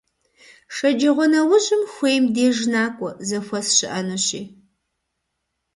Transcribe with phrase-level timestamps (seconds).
[0.75, 4.41] Шэджагъуэнэужьым хуейм деж накӀуэ, зэхуэс щыӀэнущи.